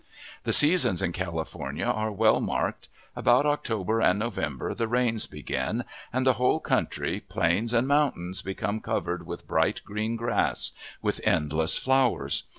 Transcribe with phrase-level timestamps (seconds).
[0.45, 2.89] The seasons in California are well marked.
[3.15, 8.81] About October and November the rains begin, and the whole country, plains and mountains, becomes
[8.81, 10.71] covered with a bright green grass,
[11.03, 12.45] with endless flowers.